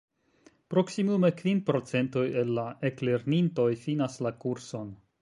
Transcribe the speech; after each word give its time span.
Proksimume 0.73 1.31
kvin 1.41 1.61
procentoj 1.69 2.25
el 2.43 2.57
la 2.61 2.65
eklernintoj 2.93 3.71
finas 3.87 4.21
la 4.29 4.35
kurson. 4.47 4.95